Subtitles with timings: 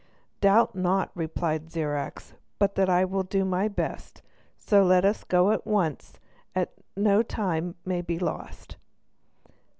[0.39, 2.23] "Doubt not," replied Zirac,
[2.57, 4.23] "but that I will do my best,
[4.57, 6.13] so let us go at once
[6.55, 8.77] that no time may be lost."